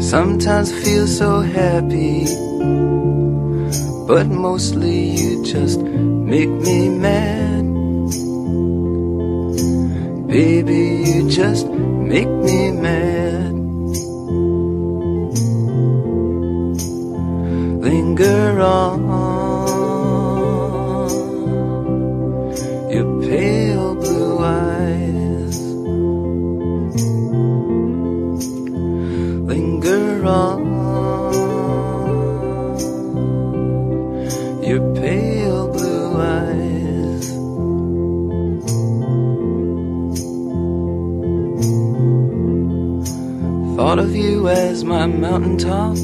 Sometimes 0.00 0.72
I 0.72 0.82
feel 0.82 1.06
so 1.06 1.42
happy. 1.42 2.51
But 4.06 4.26
mostly 4.26 5.10
you 5.10 5.44
just 5.44 5.80
make 5.80 6.48
me 6.48 6.88
mad. 6.88 7.62
Baby, 10.26 11.04
you 11.06 11.30
just 11.30 11.68
make 11.68 12.28
me 12.28 12.72
mad. 12.72 13.52
Linger 17.82 18.60
on, 18.60 19.11
toss 45.62 46.01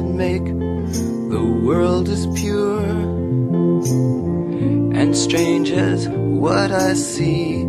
could 0.00 0.14
make 0.14 0.44
the 0.44 1.60
world 1.62 2.08
as 2.08 2.26
pure 2.28 2.80
and 4.98 5.14
strange 5.14 5.70
as 5.70 6.08
what 6.08 6.72
I 6.72 6.94
see. 6.94 7.64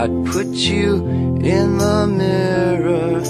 I'd 0.00 0.16
put 0.26 0.48
you 0.48 1.06
in 1.54 1.78
the 1.78 2.06
mirror 2.08 3.20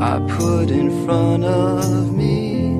I 0.00 0.18
put 0.36 0.70
in 0.72 0.88
front 1.04 1.44
of 1.44 2.12
me. 2.12 2.74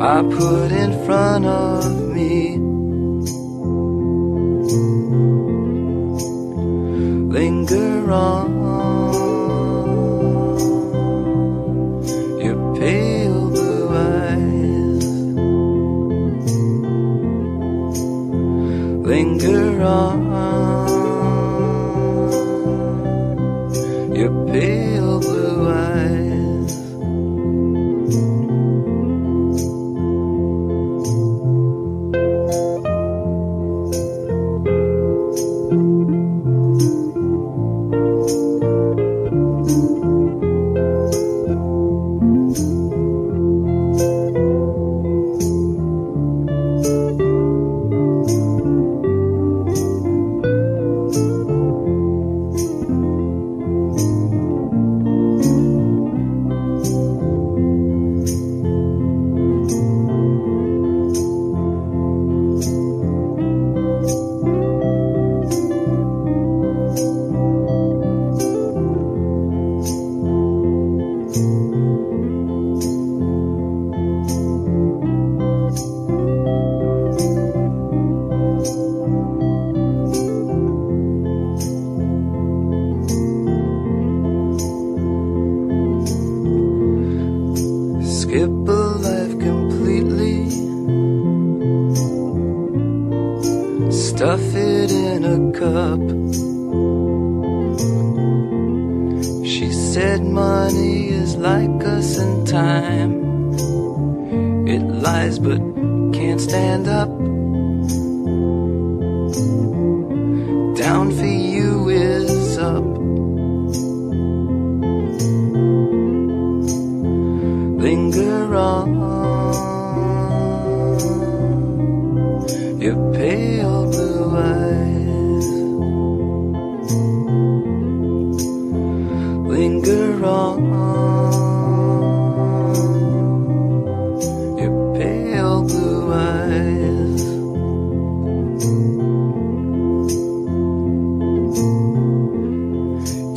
I 0.00 0.22
put 0.22 0.70
in 0.70 0.92
front 1.04 1.44
of 1.44 2.07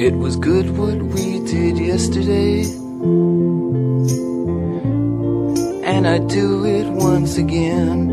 It 0.01 0.15
was 0.15 0.35
good 0.35 0.75
what 0.79 0.99
we 0.99 1.41
did 1.41 1.77
yesterday 1.77 2.63
and 5.85 6.07
I'd 6.07 6.27
do 6.27 6.65
it 6.65 6.87
once 6.87 7.37
again. 7.37 8.07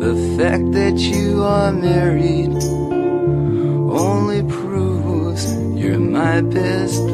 The 0.00 0.16
fact 0.36 0.72
that 0.72 0.98
you 0.98 1.44
are 1.44 1.70
married 1.70 2.50
only 4.02 4.42
proves 4.42 5.54
you're 5.78 6.00
my 6.00 6.40
best 6.40 7.13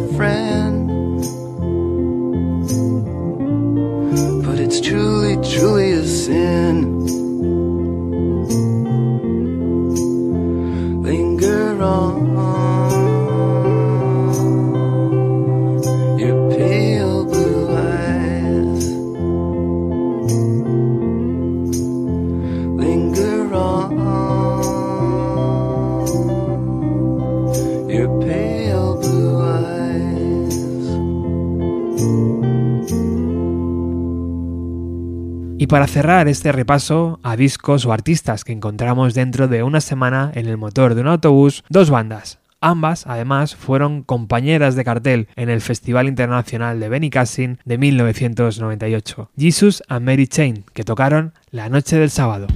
para 35.70 35.86
cerrar 35.86 36.26
este 36.26 36.51
repaso 36.51 37.20
a 37.22 37.36
discos 37.36 37.86
o 37.86 37.92
artistas 37.92 38.42
que 38.42 38.52
encontramos 38.52 39.14
dentro 39.14 39.47
de 39.47 39.62
una 39.62 39.80
semana 39.80 40.32
en 40.34 40.47
el 40.48 40.56
motor 40.56 40.97
de 40.97 41.02
un 41.02 41.06
autobús, 41.06 41.62
dos 41.68 41.90
bandas. 41.90 42.40
Ambas, 42.60 43.06
además, 43.06 43.55
fueron 43.55 44.02
compañeras 44.02 44.74
de 44.74 44.84
cartel 44.84 45.28
en 45.36 45.48
el 45.48 45.60
Festival 45.60 46.09
Internacional 46.09 46.80
de 46.80 46.88
Benicassin 46.88 47.59
de 47.64 47.78
1998, 47.78 49.30
Jesus 49.38 49.82
and 49.88 50.05
Mary 50.05 50.26
Chain, 50.26 50.64
que 50.74 50.82
tocaron 50.82 51.34
la 51.52 51.68
noche 51.68 51.97
del 51.98 52.10
sábado. 52.10 52.48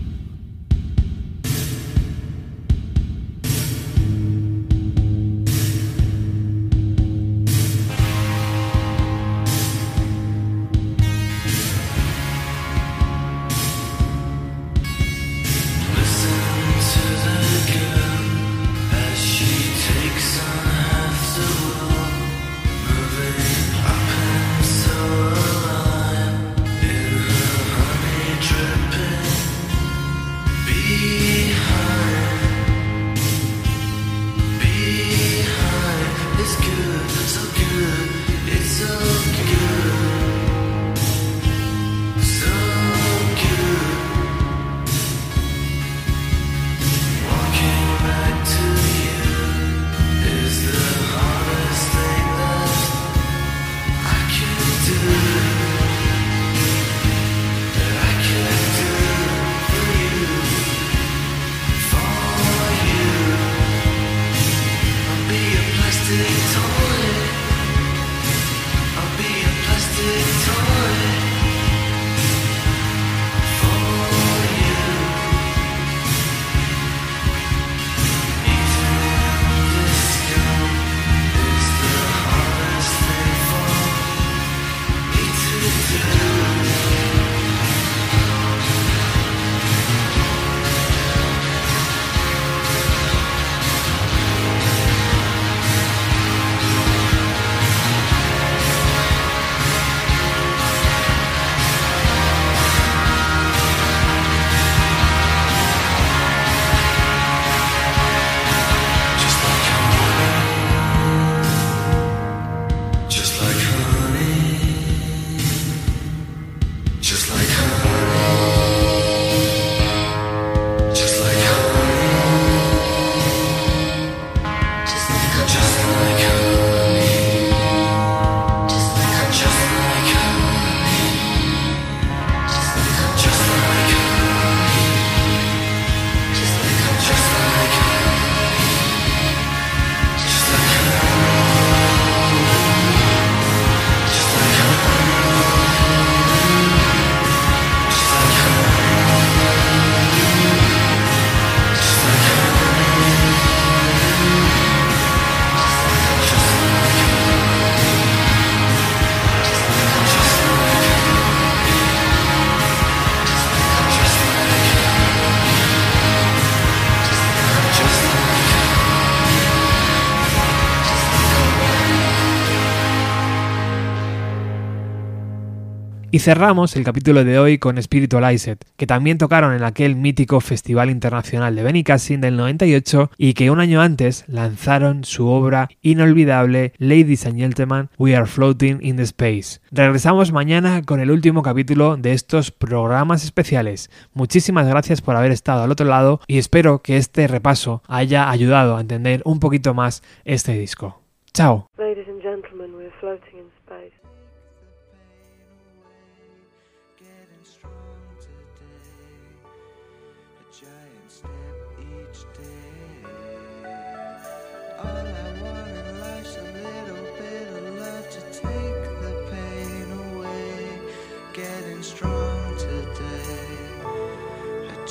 Y 176.14 176.20
cerramos 176.20 176.76
el 176.76 176.84
capítulo 176.84 177.24
de 177.24 177.40
hoy 177.40 177.58
con 177.58 177.82
Spiritualized, 177.82 178.58
que 178.76 178.86
también 178.86 179.18
tocaron 179.18 179.52
en 179.52 179.64
aquel 179.64 179.96
mítico 179.96 180.38
Festival 180.40 180.88
Internacional 180.88 181.56
de 181.56 181.64
Benicassin 181.64 182.20
del 182.20 182.36
98 182.36 183.10
y 183.18 183.34
que 183.34 183.50
un 183.50 183.58
año 183.58 183.80
antes 183.80 184.24
lanzaron 184.28 185.02
su 185.02 185.26
obra 185.26 185.68
inolvidable 185.82 186.72
Ladies 186.78 187.26
and 187.26 187.36
Gentlemen, 187.36 187.88
We 187.98 188.14
Are 188.14 188.26
Floating 188.26 188.78
in 188.80 188.94
the 188.94 189.02
Space. 189.02 189.58
Regresamos 189.72 190.30
mañana 190.30 190.82
con 190.82 191.00
el 191.00 191.10
último 191.10 191.42
capítulo 191.42 191.96
de 191.96 192.12
estos 192.12 192.52
programas 192.52 193.24
especiales. 193.24 193.90
Muchísimas 194.12 194.68
gracias 194.68 195.02
por 195.02 195.16
haber 195.16 195.32
estado 195.32 195.64
al 195.64 195.72
otro 195.72 195.88
lado 195.88 196.20
y 196.28 196.38
espero 196.38 196.78
que 196.78 196.96
este 196.96 197.26
repaso 197.26 197.82
haya 197.88 198.30
ayudado 198.30 198.76
a 198.76 198.80
entender 198.80 199.20
un 199.24 199.40
poquito 199.40 199.74
más 199.74 200.04
este 200.24 200.56
disco. 200.56 201.02
Chao. 201.32 201.66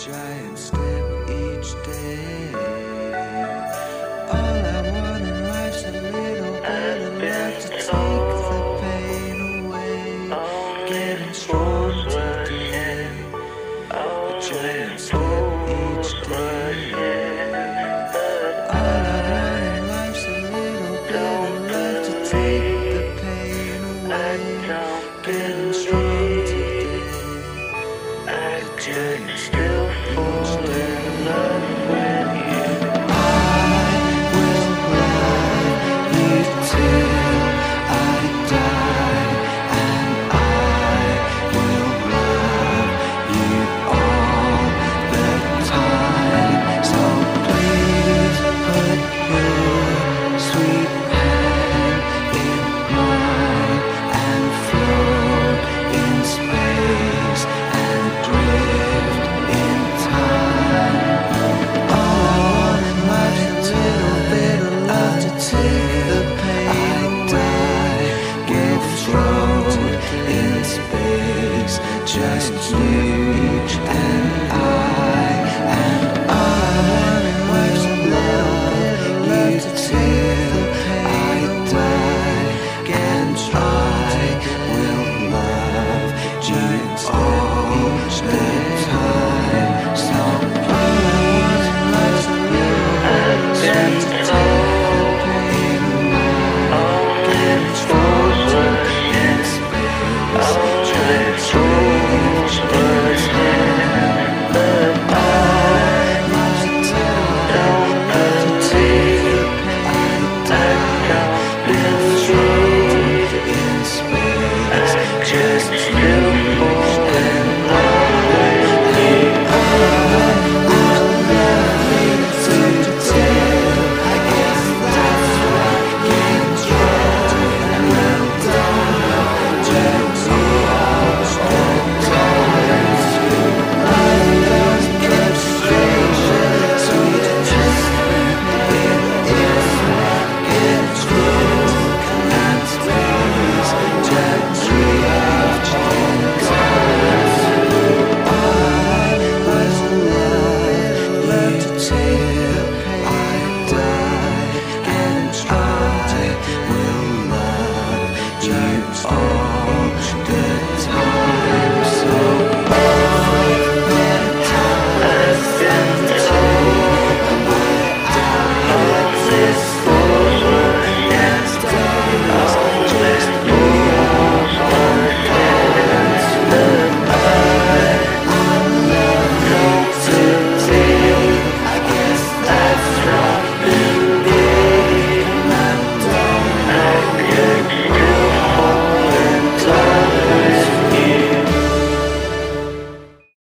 giant 0.06 0.60
step 0.60 1.30
each 1.30 1.72
day. 1.86 2.52
All 4.28 4.36
I 4.36 4.92
want 4.92 5.24
in 5.24 5.48
life's 5.48 5.84
a 5.86 5.92
little 5.92 6.12
bit 6.12 6.42
of 6.42 7.14
love 7.24 7.56
to 7.62 7.70
take 7.70 7.86
the 7.88 8.60
pain 8.82 9.66
away. 9.66 10.28
Getting 10.90 11.34
stronger 11.34 12.44
today. 12.44 13.08
A 13.92 13.94
giant 14.42 15.00
step 15.00 15.70
each 15.72 16.12
day. 16.28 16.92
All 18.76 19.06
I 19.08 19.20
want 19.30 19.64
in 19.78 19.84
life's 19.88 20.26
a 20.26 20.30
little 20.52 20.98
bit 21.06 21.16
of 21.16 21.24
love 21.72 22.00
to 22.08 22.14
take 22.30 22.76
the 22.92 23.04
pain 23.22 23.82
away. 24.04 24.44
Getting 25.24 25.72
stronger 25.72 26.46
today. 26.46 27.00
A 28.28 28.32
giant 28.82 29.40
step. 29.40 29.83